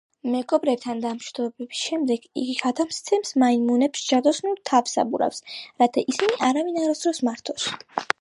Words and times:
მეგობრებთან 0.33 1.01
დამშვიდობების 1.01 1.81
შემდეგ 1.89 2.23
იგი 2.43 2.55
გადასცემს 2.61 3.33
მაიმუნებს 3.43 4.07
ჯადოსნურ 4.13 4.63
თავსაბურავს, 4.71 5.43
რათა 5.83 6.05
ისინი 6.15 6.39
არავინ 6.49 6.81
არასოდეს 6.87 7.21
მართოს. 7.29 7.69